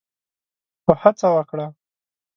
[0.83, 1.67] خو هڅه وکړه